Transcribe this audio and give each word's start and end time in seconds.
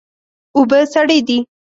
اوبه 0.55 0.77
سړې 0.93 1.19
دي. 1.27 1.37